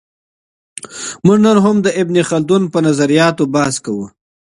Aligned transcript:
موږ 1.25 1.39
نن 1.45 1.57
هم 1.65 1.75
د 1.85 1.87
ابن 2.01 2.15
خلدون 2.29 2.63
په 2.73 2.79
نظریاتو 2.87 3.43
بحث 3.53 3.75
کوو. 3.85 4.05